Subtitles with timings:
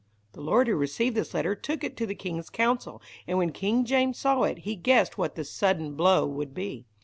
[0.33, 3.85] The lord who received this letter took it to the King's Council, and when King
[3.85, 6.87] James saw it, he guessed what the "sudden blow" would be.